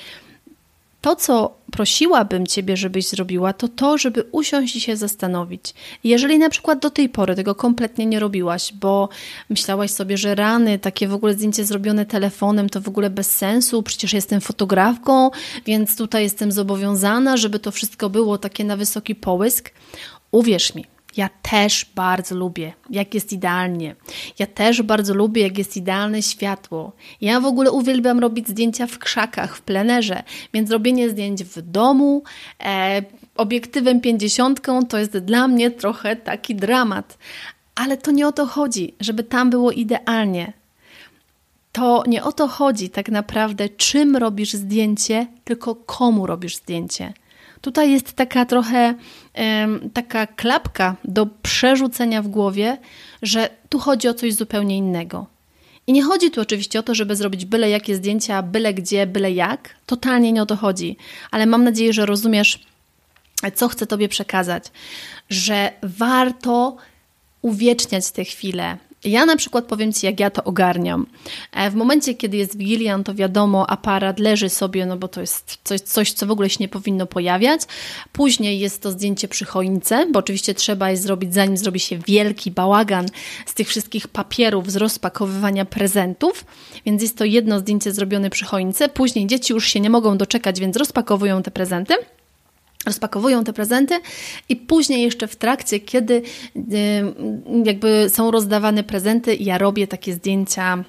to, 1.05 1.17
co 1.17 1.57
prosiłabym 1.73 2.47
Ciebie, 2.47 2.77
żebyś 2.77 3.09
zrobiła, 3.09 3.53
to 3.53 3.69
to, 3.69 3.99
żeby 3.99 4.25
usiąść 4.33 4.77
i 4.77 4.81
się 4.81 4.97
zastanowić. 4.97 5.75
Jeżeli 6.05 6.39
na 6.39 6.51
przykład 6.51 6.79
do 6.79 6.91
tej 6.91 7.09
pory 7.09 7.35
tego 7.35 7.55
kompletnie 7.55 8.07
nie 8.07 8.21
robiłaś, 8.21 8.73
bo 8.73 9.09
myślałaś 9.51 9.91
sobie, 9.91 10.17
że 10.17 10.35
rany, 10.35 10.79
takie 10.79 11.09
w 11.09 11.15
ogóle 11.15 11.35
zdjęcie 11.35 11.65
zrobione 11.65 12.07
telefonem, 12.07 12.69
to 12.69 12.81
w 12.81 12.89
ogóle 12.89 13.11
bez 13.11 13.31
sensu, 13.31 13.83
przecież 13.83 14.13
jestem 14.13 14.41
fotografką, 14.41 15.31
więc 15.67 15.97
tutaj 15.97 16.23
jestem 16.23 16.53
zobowiązana, 16.53 17.37
żeby 17.37 17.59
to 17.59 17.71
wszystko 17.71 18.11
było 18.11 18.39
takie 18.39 18.65
na 18.65 18.77
wysoki 18.77 19.15
połysk. 19.15 19.71
Uwierz 20.31 20.75
mi, 20.75 20.94
ja 21.17 21.29
też 21.43 21.87
bardzo 21.95 22.35
lubię, 22.35 22.73
jak 22.91 23.15
jest 23.15 23.33
idealnie. 23.33 23.97
Ja 24.39 24.47
też 24.47 24.83
bardzo 24.83 25.15
lubię, 25.15 25.43
jak 25.43 25.59
jest 25.59 25.77
idealne 25.77 26.23
światło. 26.23 26.93
Ja 27.21 27.41
w 27.41 27.47
ogóle 27.47 27.71
uwielbiam 27.71 28.19
robić 28.19 28.49
zdjęcia 28.49 28.87
w 28.87 28.99
krzakach, 28.99 29.57
w 29.57 29.63
plenerze, 29.63 30.23
więc 30.55 30.71
robienie 30.71 31.11
zdjęć 31.11 31.45
w 31.45 31.63
domu 31.63 32.23
e, 32.65 33.03
obiektywem 33.37 34.01
50 34.01 34.61
to 34.89 34.99
jest 34.99 35.19
dla 35.19 35.49
mnie 35.49 35.71
trochę 35.71 36.17
taki 36.17 36.55
dramat. 36.55 37.19
Ale 37.75 37.97
to 37.97 38.11
nie 38.11 38.29
o 38.29 38.33
to 38.33 38.47
chodzi, 38.47 38.95
żeby 39.01 39.25
tam 39.25 39.51
było 39.51 39.73
idealnie. 39.73 40.53
To 41.73 42.03
nie 42.07 42.25
o 42.25 42.33
to 42.33 42.49
chodzi 42.49 42.91
tak 42.91 43.09
naprawdę, 43.09 43.69
czym 43.69 44.17
robisz 44.17 44.53
zdjęcie, 44.53 45.27
tylko 45.45 45.75
komu 45.75 46.27
robisz 46.27 46.57
zdjęcie. 46.57 47.13
Tutaj 47.65 47.93
jest 47.93 48.13
taka 48.13 48.45
trochę 48.45 48.95
taka 49.93 50.27
klapka 50.27 50.97
do 51.05 51.27
przerzucenia 51.27 52.23
w 52.23 52.29
głowie, 52.29 52.79
że 53.23 53.51
tu 53.69 53.79
chodzi 53.79 54.09
o 54.09 54.15
coś 54.15 54.35
zupełnie 54.35 54.77
innego. 54.77 55.27
I 55.87 55.93
nie 55.93 56.03
chodzi 56.03 56.31
tu 56.31 56.41
oczywiście 56.41 56.79
o 56.79 56.83
to, 56.83 56.95
żeby 56.95 57.17
zrobić 57.17 57.45
byle 57.45 57.71
jakie 57.71 57.97
zdjęcia, 57.97 58.43
byle 58.43 58.75
gdzie, 58.75 59.07
byle 59.07 59.33
jak. 59.33 59.75
Totalnie 59.87 60.33
nie 60.33 60.43
o 60.43 60.47
to 60.47 60.57
chodzi. 60.57 60.97
Ale 61.31 61.47
mam 61.47 61.65
nadzieję, 61.65 61.93
że 61.93 62.07
rozumiesz, 62.07 62.59
co 63.55 63.69
chcę 63.69 63.87
Tobie 63.87 64.09
przekazać. 64.09 64.65
Że 65.31 65.73
warto 65.83 66.77
uwieczniać 67.43 68.11
te 68.11 68.25
chwile, 68.25 68.77
ja 69.05 69.27
na 69.27 69.37
przykład 69.37 69.65
powiem 69.65 69.93
Ci, 69.93 70.07
jak 70.07 70.21
ja 70.21 70.31
to 70.31 70.45
ogarniam. 70.45 71.07
E, 71.53 71.71
w 71.71 71.75
momencie, 71.75 72.15
kiedy 72.15 72.37
jest 72.37 72.59
Wigilian, 72.59 73.05
to 73.05 73.15
wiadomo, 73.15 73.71
aparat 73.71 74.19
leży 74.19 74.49
sobie, 74.49 74.87
no 74.87 74.97
bo 74.97 75.09
to 75.09 75.21
jest 75.21 75.59
coś, 75.65 75.81
coś, 75.81 76.13
co 76.13 76.27
w 76.27 76.31
ogóle 76.31 76.51
się 76.51 76.57
nie 76.61 76.69
powinno 76.69 77.07
pojawiać. 77.07 77.61
Później 78.13 78.59
jest 78.59 78.83
to 78.83 78.91
zdjęcie 78.91 79.29
przy 79.29 79.45
choince, 79.45 80.07
bo 80.13 80.19
oczywiście 80.19 80.55
trzeba 80.55 80.91
je 80.91 80.97
zrobić, 80.97 81.35
zanim 81.35 81.57
zrobi 81.57 81.81
się 81.81 81.99
wielki 81.99 82.51
bałagan 82.51 83.07
z 83.47 83.55
tych 83.55 83.69
wszystkich 83.69 84.09
papierów, 84.09 84.71
z 84.71 84.77
rozpakowywania 84.77 85.65
prezentów. 85.65 86.45
Więc 86.87 87.03
jest 87.03 87.19
to 87.19 87.25
jedno 87.25 87.59
zdjęcie 87.59 87.93
zrobione 87.93 88.31
przy 88.31 88.45
choince. 88.45 88.89
Później 88.89 89.27
dzieci 89.27 89.53
już 89.53 89.69
się 89.69 89.81
nie 89.81 89.91
mogą 89.91 90.19
doczekać, 90.19 90.61
więc 90.61 90.77
rozpakowują 90.77 91.43
te 91.43 91.51
prezenty 91.51 91.95
rozpakowują 92.87 93.45
te 93.45 93.53
prezenty 93.53 94.01
i 94.49 94.57
później 94.57 95.03
jeszcze 95.03 95.29
w 95.29 95.37
trakcie, 95.37 95.81
kiedy 95.81 96.23
y, 96.57 96.63
jakby 97.65 98.11
są 98.11 98.31
rozdawane 98.31 98.85
prezenty, 98.85 99.35
ja 99.35 99.59
robię 99.59 99.87
takie 99.87 100.15
zdjęcia 100.15 100.85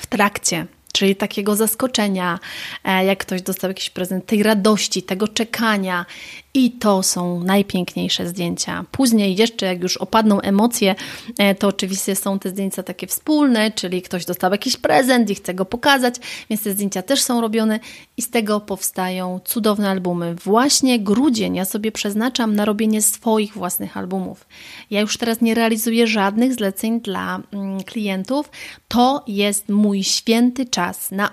w 0.00 0.06
trakcie 0.06 0.66
czyli 0.92 1.16
takiego 1.16 1.56
zaskoczenia, 1.56 2.38
e, 2.84 3.04
jak 3.04 3.18
ktoś 3.18 3.42
dostał 3.42 3.70
jakiś 3.70 3.90
prezent, 3.90 4.26
tej 4.26 4.42
radości, 4.42 5.02
tego 5.02 5.28
czekania. 5.28 6.06
I 6.54 6.70
to 6.70 7.02
są 7.02 7.44
najpiękniejsze 7.44 8.28
zdjęcia. 8.28 8.84
Później, 8.90 9.36
jeszcze 9.36 9.66
jak 9.66 9.82
już 9.82 9.96
opadną 9.96 10.40
emocje, 10.40 10.94
e, 11.38 11.54
to 11.54 11.68
oczywiście 11.68 12.16
są 12.16 12.38
te 12.38 12.48
zdjęcia 12.48 12.82
takie 12.82 13.06
wspólne, 13.06 13.70
czyli 13.70 14.02
ktoś 14.02 14.24
dostał 14.24 14.52
jakiś 14.52 14.76
prezent 14.76 15.30
i 15.30 15.34
chce 15.34 15.54
go 15.54 15.64
pokazać, 15.64 16.14
więc 16.50 16.62
te 16.62 16.72
zdjęcia 16.72 17.02
też 17.02 17.22
są 17.22 17.40
robione 17.40 17.80
i 18.16 18.22
z 18.22 18.30
tego 18.30 18.60
powstają 18.60 19.40
cudowne 19.44 19.90
albumy. 19.90 20.34
Właśnie 20.34 20.98
grudzień 20.98 21.56
ja 21.56 21.64
sobie 21.64 21.92
przeznaczam 21.92 22.56
na 22.56 22.64
robienie 22.64 23.02
swoich 23.02 23.54
własnych 23.54 23.96
albumów. 23.96 24.46
Ja 24.90 25.00
już 25.00 25.16
teraz 25.16 25.40
nie 25.40 25.54
realizuję 25.54 26.06
żadnych 26.06 26.54
zleceń 26.54 27.00
dla 27.00 27.40
mm, 27.52 27.82
klientów. 27.82 28.50
To 28.88 29.24
jest 29.26 29.68
mój 29.68 30.04
święty 30.04 30.66
czas 30.66 30.82
czas 30.82 31.10
na, 31.10 31.30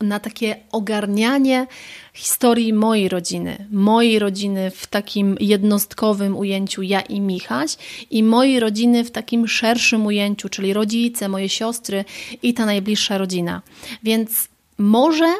na 0.00 0.20
takie 0.20 0.56
ogarnianie 0.72 1.66
historii 2.14 2.72
mojej 2.72 3.08
rodziny, 3.08 3.66
mojej 3.70 4.18
rodziny 4.18 4.70
w 4.70 4.86
takim 4.86 5.36
jednostkowym 5.40 6.36
ujęciu 6.36 6.82
ja 6.82 7.00
i 7.00 7.20
Michaś 7.20 7.76
i 8.10 8.22
mojej 8.22 8.60
rodziny 8.60 9.04
w 9.04 9.10
takim 9.10 9.48
szerszym 9.48 10.06
ujęciu, 10.06 10.48
czyli 10.48 10.72
rodzice, 10.72 11.28
moje 11.28 11.48
siostry 11.48 12.04
i 12.42 12.54
ta 12.54 12.66
najbliższa 12.66 13.18
rodzina. 13.18 13.62
Więc 14.02 14.48
może 14.78 15.34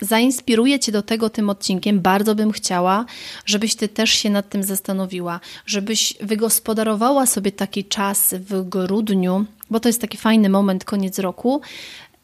zainspiruję 0.00 0.78
Cię 0.78 0.92
do 0.92 1.02
tego 1.02 1.30
tym 1.30 1.50
odcinkiem. 1.50 2.00
Bardzo 2.00 2.34
bym 2.34 2.52
chciała, 2.52 3.04
żebyś 3.46 3.74
Ty 3.74 3.88
też 3.88 4.10
się 4.10 4.30
nad 4.30 4.48
tym 4.48 4.62
zastanowiła, 4.62 5.40
żebyś 5.66 6.14
wygospodarowała 6.20 7.26
sobie 7.26 7.52
taki 7.52 7.84
czas 7.84 8.34
w 8.34 8.68
grudniu, 8.68 9.44
bo 9.70 9.80
to 9.80 9.88
jest 9.88 10.00
taki 10.00 10.16
fajny 10.16 10.48
moment, 10.48 10.84
koniec 10.84 11.18
roku, 11.18 11.60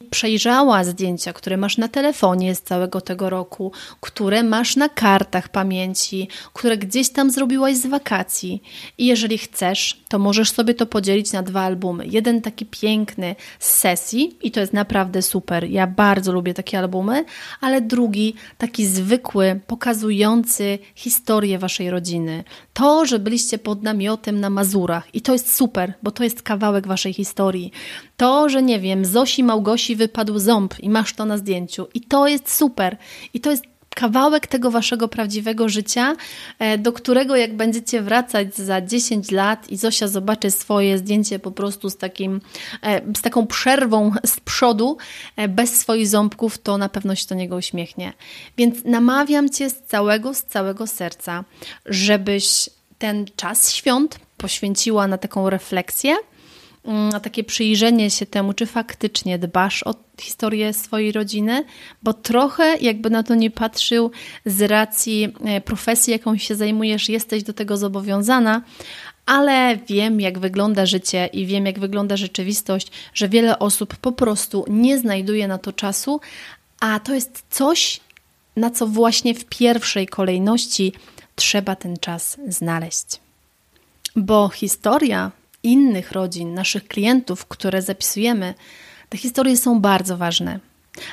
przejrzała 0.03 0.85
zdjęcia, 0.85 1.33
które 1.33 1.57
masz 1.57 1.79
na 1.79 1.89
telefonie 1.89 2.55
z 2.55 2.63
całego 2.63 3.01
tego 3.01 3.31
roku, 3.31 3.73
które 4.01 4.43
masz 4.43 4.77
na 4.77 4.89
kartach 4.89 5.49
pamięci, 5.49 6.29
które 6.53 6.77
gdzieś 6.77 7.11
tam 7.11 7.31
zrobiłaś 7.31 7.77
z 7.77 7.87
wakacji. 7.87 8.63
I 8.99 9.07
jeżeli 9.07 9.39
chcesz, 9.39 10.03
to 10.09 10.19
możesz 10.19 10.51
sobie 10.51 10.75
to 10.75 10.87
podzielić 10.87 11.33
na 11.33 11.43
dwa 11.43 11.61
albumy. 11.61 12.07
Jeden 12.07 12.43
taki 12.43 12.67
piękny 12.67 13.37
z 13.59 13.71
sesji, 13.71 14.37
i 14.43 14.51
to 14.51 14.61
jest 14.61 14.73
naprawdę 14.73 15.23
super. 15.23 15.65
Ja 15.65 15.87
bardzo 15.87 16.33
lubię 16.33 16.55
takie 16.55 16.79
albumy, 16.79 17.25
ale 17.61 17.81
drugi 17.81 18.35
taki 18.59 18.87
zwykły, 18.87 19.61
pokazujący 19.67 20.79
historię 20.95 21.59
waszej 21.59 21.91
rodziny. 21.91 22.45
To, 22.73 23.07
że 23.07 23.19
byliście 23.19 23.59
pod 23.59 23.83
namiotem 23.83 24.41
na 24.41 24.51
Mazurach, 24.51 25.15
i 25.15 25.21
to 25.21 25.33
jest 25.33 25.55
super, 25.55 25.93
bo 26.03 26.11
to 26.11 26.25
jest 26.25 26.43
kawałek 26.43 26.87
waszej 26.87 27.13
historii. 27.13 27.73
To, 28.23 28.49
że 28.49 28.63
nie 28.63 28.81
wiem, 28.81 29.05
Zosi 29.05 29.45
Małgosi 29.45 29.97
wypadł 29.97 30.39
ząb 30.39 30.75
i 30.81 30.91
masz 30.91 31.15
to 31.15 31.25
na 31.25 31.39
zdjęciu. 31.39 31.87
I 31.95 32.01
to 32.01 32.29
jest 32.29 32.55
super. 32.55 32.97
I 33.35 33.41
to 33.41 33.51
jest 33.51 33.65
kawałek 33.95 34.47
tego 34.47 34.71
waszego 34.71 35.09
prawdziwego 35.09 35.69
życia, 35.69 36.17
e, 36.59 36.79
do 36.79 36.93
którego 36.93 37.37
jak 37.37 37.57
będziecie 37.57 38.03
wracać 38.03 38.57
za 38.57 38.81
10 38.81 39.31
lat 39.31 39.71
i 39.71 39.77
Zosia 39.77 40.09
zobaczy 40.09 40.51
swoje 40.51 40.99
zdjęcie 40.99 41.39
po 41.39 41.51
prostu 41.51 41.91
z, 41.91 41.97
takim, 41.97 42.41
e, 42.83 43.01
z 43.17 43.23
taką 43.23 43.47
przerwą 43.47 44.13
z 44.27 44.41
przodu, 44.41 44.97
e, 45.37 45.49
bez 45.49 45.81
swoich 45.81 46.09
ząbków, 46.09 46.59
to 46.59 46.79
na 46.79 46.89
pewno 46.89 47.15
się 47.15 47.27
do 47.29 47.35
niego 47.35 47.57
uśmiechnie. 47.57 48.13
Więc 48.57 48.85
namawiam 48.85 49.51
cię 49.51 49.71
z 49.71 49.83
całego, 49.83 50.35
z 50.35 50.43
całego 50.43 50.87
serca, 50.87 51.45
żebyś 51.87 52.71
ten 52.99 53.25
czas 53.37 53.73
świąt 53.73 54.19
poświęciła 54.37 55.07
na 55.07 55.19
taką 55.19 55.51
refleksję, 55.51 56.17
takie 57.23 57.45
przyjrzenie 57.45 58.11
się 58.11 58.27
temu, 58.27 58.53
czy 58.53 58.67
faktycznie 58.67 59.39
dbasz 59.39 59.83
o 59.83 59.95
historię 60.21 60.73
swojej 60.73 61.13
rodziny, 61.13 61.65
bo 62.03 62.13
trochę 62.13 62.77
jakby 62.77 63.11
na 63.11 63.23
to 63.23 63.35
nie 63.35 63.51
patrzył 63.51 64.11
z 64.47 64.63
racji 64.63 65.35
e, 65.45 65.61
profesji, 65.61 66.13
jaką 66.13 66.39
się 66.39 66.55
zajmujesz, 66.55 67.09
jesteś 67.09 67.43
do 67.43 67.53
tego 67.53 67.77
zobowiązana, 67.77 68.63
ale 69.27 69.79
wiem, 69.89 70.21
jak 70.21 70.39
wygląda 70.39 70.87
życie 70.87 71.27
i 71.33 71.47
wiem, 71.47 71.67
jak 71.67 71.79
wygląda 71.79 72.17
rzeczywistość, 72.17 72.91
że 73.15 73.29
wiele 73.29 73.59
osób 73.59 73.97
po 73.97 74.13
prostu 74.13 74.65
nie 74.69 74.99
znajduje 74.99 75.49
na 75.49 75.59
to 75.59 75.73
czasu, 75.73 76.21
a 76.81 77.01
to 77.01 77.15
jest 77.15 77.45
coś, 77.51 78.01
na 78.57 78.71
co 78.71 78.87
właśnie 78.87 79.35
w 79.35 79.45
pierwszej 79.45 80.07
kolejności 80.07 80.93
trzeba 81.35 81.77
ten 81.77 81.97
czas 81.97 82.37
znaleźć. 82.49 83.07
Bo 84.17 84.49
historia 84.49 85.31
innych 85.63 86.13
rodzin, 86.13 86.55
naszych 86.55 86.89
klientów, 86.89 87.47
które 87.47 87.83
zapisujemy, 87.83 88.55
te 89.09 89.19
historie 89.19 89.57
są 89.57 89.81
bardzo 89.81 90.17
ważne. 90.17 90.61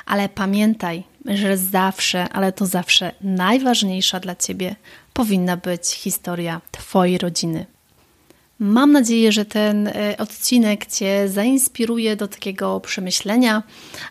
Ale 0.06 0.28
pamiętaj, 0.28 1.04
że 1.26 1.56
zawsze, 1.56 2.28
ale 2.28 2.52
to 2.52 2.66
zawsze 2.66 3.12
najważniejsza 3.20 4.20
dla 4.20 4.36
Ciebie 4.36 4.76
powinna 5.12 5.56
być 5.56 5.88
historia 5.88 6.60
Twojej 6.70 7.18
rodziny. 7.18 7.66
Mam 8.62 8.92
nadzieję, 8.92 9.32
że 9.32 9.44
ten 9.44 9.86
e, 9.88 10.14
odcinek 10.18 10.86
Cię 10.86 11.28
zainspiruje 11.28 12.16
do 12.16 12.28
takiego 12.28 12.80
przemyślenia, 12.80 13.62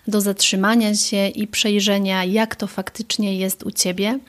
do 0.07 0.21
zatrzymania 0.21 0.95
się 0.95 1.27
i 1.27 1.47
przejrzenia, 1.47 2.23
jak 2.23 2.55
to 2.55 2.67
faktycznie 2.67 3.37
jest 3.37 3.63
u 3.63 3.71
Ciebie. 3.71 4.19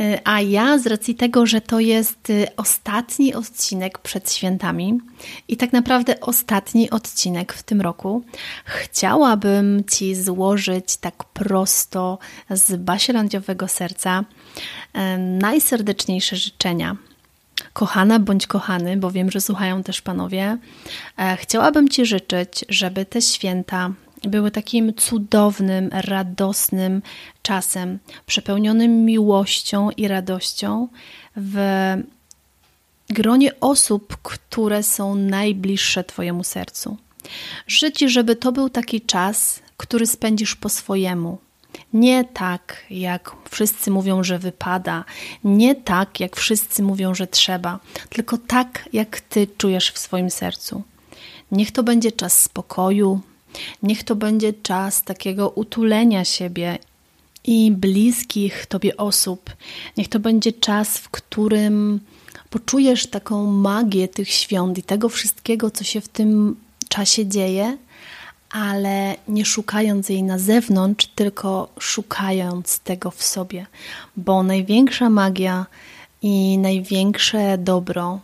E, 0.00 0.20
a 0.24 0.40
ja, 0.40 0.78
z 0.78 0.86
racji 0.86 1.14
tego, 1.14 1.46
że 1.46 1.60
to 1.60 1.80
jest 1.80 2.30
e, 2.30 2.56
ostatni 2.56 3.34
odcinek 3.34 3.98
przed 3.98 4.32
świętami 4.32 4.98
i 5.48 5.56
tak 5.56 5.72
naprawdę 5.72 6.20
ostatni 6.20 6.90
odcinek 6.90 7.52
w 7.52 7.62
tym 7.62 7.80
roku, 7.80 8.22
chciałabym 8.64 9.84
Ci 9.90 10.14
złożyć 10.14 10.96
tak 10.96 11.24
prosto 11.24 12.18
z 12.50 12.76
basielandiowego 12.76 13.68
serca 13.68 14.24
najserdeczniejsze 15.18 16.36
życzenia 16.36 16.96
kochana 17.72 18.18
bądź 18.18 18.46
kochany, 18.46 18.96
bo 18.96 19.10
wiem, 19.10 19.30
że 19.30 19.40
słuchają 19.40 19.82
też 19.82 20.02
panowie, 20.02 20.58
e, 21.18 21.36
chciałabym 21.36 21.88
Ci 21.88 22.06
życzyć, 22.06 22.64
żeby 22.68 23.04
te 23.04 23.22
święta 23.22 23.90
były 24.22 24.50
takim 24.50 24.94
cudownym, 24.94 25.90
radosnym 25.92 27.02
czasem, 27.42 27.98
przepełnionym 28.26 29.04
miłością 29.04 29.90
i 29.90 30.08
radością 30.08 30.88
w 31.36 31.56
gronie 33.10 33.60
osób, 33.60 34.16
które 34.22 34.82
są 34.82 35.14
najbliższe 35.14 36.04
Twojemu 36.04 36.44
sercu. 36.44 36.96
Życzę, 37.66 38.08
żeby 38.08 38.36
to 38.36 38.52
był 38.52 38.70
taki 38.70 39.00
czas, 39.00 39.62
który 39.76 40.06
spędzisz 40.06 40.54
po 40.54 40.68
swojemu, 40.68 41.38
nie 41.92 42.24
tak, 42.24 42.84
jak 42.90 43.36
wszyscy 43.50 43.90
mówią, 43.90 44.24
że 44.24 44.38
wypada, 44.38 45.04
nie 45.44 45.74
tak, 45.74 46.20
jak 46.20 46.36
wszyscy 46.36 46.82
mówią, 46.82 47.14
że 47.14 47.26
trzeba, 47.26 47.80
tylko 48.08 48.38
tak, 48.38 48.88
jak 48.92 49.20
ty 49.20 49.46
czujesz 49.58 49.90
w 49.90 49.98
swoim 49.98 50.30
sercu. 50.30 50.82
Niech 51.52 51.72
to 51.72 51.82
będzie 51.82 52.12
czas 52.12 52.42
spokoju, 52.42 53.20
niech 53.82 54.04
to 54.04 54.16
będzie 54.16 54.52
czas 54.52 55.02
takiego 55.02 55.50
utulenia 55.50 56.24
siebie 56.24 56.78
i 57.44 57.70
bliskich 57.70 58.66
tobie 58.66 58.96
osób. 58.96 59.50
Niech 59.96 60.08
to 60.08 60.20
będzie 60.20 60.52
czas, 60.52 60.98
w 60.98 61.08
którym 61.08 62.00
poczujesz 62.50 63.06
taką 63.06 63.46
magię 63.46 64.08
tych 64.08 64.30
świąt 64.30 64.78
i 64.78 64.82
tego 64.82 65.08
wszystkiego, 65.08 65.70
co 65.70 65.84
się 65.84 66.00
w 66.00 66.08
tym 66.08 66.56
czasie 66.88 67.26
dzieje, 67.26 67.78
ale 68.56 69.16
nie 69.28 69.44
szukając 69.44 70.08
jej 70.08 70.22
na 70.22 70.38
zewnątrz, 70.38 71.06
tylko 71.14 71.68
szukając 71.78 72.78
tego 72.78 73.10
w 73.10 73.22
sobie, 73.22 73.66
bo 74.16 74.42
największa 74.42 75.10
magia 75.10 75.66
i 76.22 76.58
największe 76.58 77.58
dobro 77.58 78.20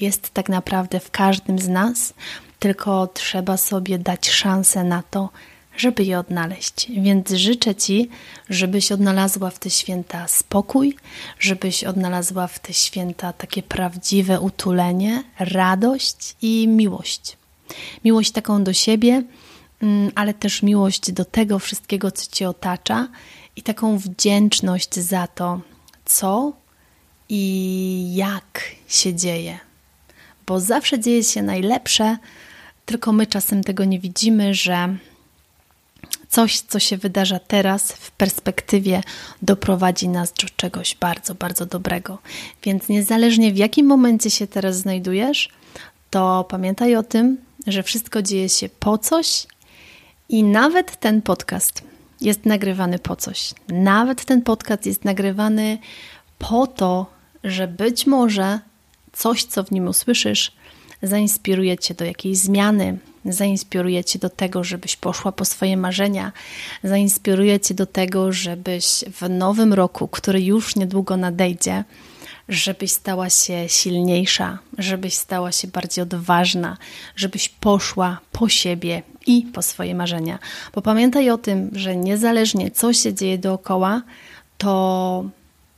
jest 0.00 0.30
tak 0.30 0.48
naprawdę 0.48 1.00
w 1.00 1.10
każdym 1.10 1.58
z 1.58 1.68
nas, 1.68 2.14
tylko 2.58 3.06
trzeba 3.06 3.56
sobie 3.56 3.98
dać 3.98 4.30
szansę 4.30 4.84
na 4.84 5.02
to, 5.10 5.28
żeby 5.76 6.04
je 6.04 6.18
odnaleźć. 6.18 6.90
Więc 6.90 7.30
życzę 7.30 7.74
Ci, 7.74 8.08
żebyś 8.50 8.92
odnalazła 8.92 9.50
w 9.50 9.58
te 9.58 9.70
święta 9.70 10.28
spokój, 10.28 10.96
żebyś 11.38 11.84
odnalazła 11.84 12.46
w 12.46 12.58
te 12.58 12.72
święta 12.72 13.32
takie 13.32 13.62
prawdziwe 13.62 14.40
utulenie, 14.40 15.24
radość 15.38 16.36
i 16.42 16.68
miłość. 16.68 17.36
Miłość 18.04 18.30
taką 18.30 18.64
do 18.64 18.72
siebie, 18.72 19.22
ale 20.14 20.34
też 20.34 20.62
miłość 20.62 21.12
do 21.12 21.24
tego 21.24 21.58
wszystkiego, 21.58 22.10
co 22.10 22.30
Cię 22.30 22.48
otacza 22.48 23.08
i 23.56 23.62
taką 23.62 23.98
wdzięczność 23.98 24.94
za 24.94 25.26
to, 25.26 25.60
co 26.04 26.52
i 27.28 28.14
jak 28.14 28.64
się 28.88 29.14
dzieje. 29.14 29.58
Bo 30.46 30.60
zawsze 30.60 30.98
dzieje 30.98 31.24
się 31.24 31.42
najlepsze, 31.42 32.16
tylko 32.86 33.12
my 33.12 33.26
czasem 33.26 33.64
tego 33.64 33.84
nie 33.84 34.00
widzimy, 34.00 34.54
że 34.54 34.96
coś, 36.28 36.60
co 36.60 36.78
się 36.78 36.96
wydarza 36.96 37.38
teraz, 37.38 37.92
w 37.92 38.10
perspektywie 38.10 39.02
doprowadzi 39.42 40.08
nas 40.08 40.32
do 40.32 40.48
czegoś 40.56 40.94
bardzo, 40.94 41.34
bardzo 41.34 41.66
dobrego. 41.66 42.18
Więc 42.62 42.88
niezależnie 42.88 43.52
w 43.52 43.56
jakim 43.56 43.86
momencie 43.86 44.30
się 44.30 44.46
teraz 44.46 44.76
znajdujesz, 44.76 45.48
to 46.10 46.44
pamiętaj 46.48 46.96
o 46.96 47.02
tym, 47.02 47.36
że 47.66 47.82
wszystko 47.82 48.22
dzieje 48.22 48.48
się 48.48 48.68
po 48.68 48.98
coś 48.98 49.46
i 50.28 50.42
nawet 50.42 50.96
ten 50.96 51.22
podcast 51.22 51.82
jest 52.20 52.46
nagrywany 52.46 52.98
po 52.98 53.16
coś. 53.16 53.54
Nawet 53.68 54.24
ten 54.24 54.42
podcast 54.42 54.86
jest 54.86 55.04
nagrywany 55.04 55.78
po 56.38 56.66
to, 56.66 57.06
że 57.44 57.68
być 57.68 58.06
może 58.06 58.60
coś, 59.12 59.44
co 59.44 59.64
w 59.64 59.70
nim 59.70 59.88
usłyszysz, 59.88 60.52
zainspiruje 61.02 61.78
cię 61.78 61.94
do 61.94 62.04
jakiejś 62.04 62.38
zmiany, 62.38 62.98
zainspiruje 63.24 64.04
cię 64.04 64.18
do 64.18 64.30
tego, 64.30 64.64
żebyś 64.64 64.96
poszła 64.96 65.32
po 65.32 65.44
swoje 65.44 65.76
marzenia, 65.76 66.32
zainspiruje 66.84 67.60
cię 67.60 67.74
do 67.74 67.86
tego, 67.86 68.32
żebyś 68.32 69.04
w 69.20 69.28
nowym 69.28 69.72
roku, 69.72 70.08
który 70.08 70.42
już 70.42 70.76
niedługo 70.76 71.16
nadejdzie, 71.16 71.84
żebyś 72.48 72.92
stała 72.92 73.30
się 73.30 73.68
silniejsza, 73.68 74.58
żebyś 74.78 75.14
stała 75.14 75.52
się 75.52 75.68
bardziej 75.68 76.02
odważna, 76.02 76.76
żebyś 77.16 77.48
poszła 77.48 78.20
po 78.32 78.48
siebie 78.48 79.02
i 79.26 79.42
po 79.42 79.62
swoje 79.62 79.94
marzenia. 79.94 80.38
Bo 80.74 80.82
pamiętaj 80.82 81.30
o 81.30 81.38
tym, 81.38 81.70
że 81.72 81.96
niezależnie 81.96 82.70
co 82.70 82.92
się 82.92 83.14
dzieje 83.14 83.38
dookoła, 83.38 84.02
to 84.58 85.24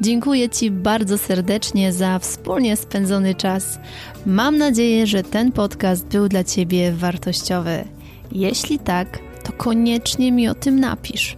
Dziękuję 0.00 0.48
Ci 0.48 0.70
bardzo 0.70 1.18
serdecznie 1.18 1.92
za 1.92 2.18
wspólnie 2.18 2.76
spędzony 2.76 3.34
czas. 3.34 3.78
Mam 4.26 4.58
nadzieję, 4.58 5.06
że 5.06 5.22
ten 5.22 5.52
podcast 5.52 6.06
był 6.06 6.28
dla 6.28 6.44
Ciebie 6.44 6.92
wartościowy. 6.92 7.84
Jeśli 8.32 8.78
tak, 8.78 9.18
to 9.46 9.52
koniecznie 9.52 10.32
mi 10.32 10.48
o 10.48 10.54
tym 10.54 10.80
napisz. 10.80 11.36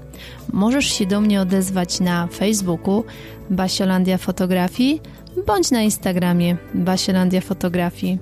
Możesz 0.53 0.87
się 0.87 1.07
do 1.07 1.21
mnie 1.21 1.41
odezwać 1.41 2.01
na 2.01 2.27
Facebooku 2.27 3.05
Basiolandia 3.51 4.19
Fotografii 4.19 5.01
bądź 5.47 5.71
na 5.71 5.83
Instagramie 5.83 6.57
Basiolandia 6.75 7.41
Fotografii. 7.41 8.19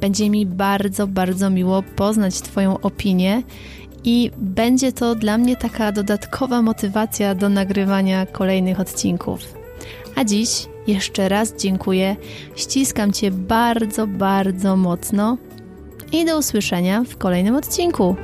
Będzie 0.00 0.30
mi 0.30 0.46
bardzo, 0.46 1.06
bardzo 1.06 1.50
miło 1.50 1.82
poznać 1.82 2.40
Twoją 2.40 2.80
opinię 2.80 3.42
i 4.04 4.30
będzie 4.36 4.92
to 4.92 5.14
dla 5.14 5.38
mnie 5.38 5.56
taka 5.56 5.92
dodatkowa 5.92 6.62
motywacja 6.62 7.34
do 7.34 7.48
nagrywania 7.48 8.26
kolejnych 8.26 8.80
odcinków. 8.80 9.40
A 10.16 10.24
dziś 10.24 10.66
jeszcze 10.86 11.28
raz 11.28 11.54
dziękuję, 11.56 12.16
ściskam 12.56 13.12
Cię 13.12 13.30
bardzo, 13.30 14.06
bardzo 14.06 14.76
mocno 14.76 15.36
i 16.12 16.24
do 16.24 16.38
usłyszenia 16.38 17.04
w 17.04 17.16
kolejnym 17.16 17.56
odcinku. 17.56 18.16